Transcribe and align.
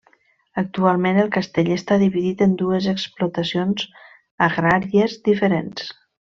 Actualment 0.61 1.19
el 1.23 1.29
castell 1.35 1.69
està 1.75 1.97
dividit 2.05 2.41
en 2.47 2.57
dues 2.63 2.89
explotacions 2.95 3.87
agràries 4.51 5.19
diferents. 5.33 5.91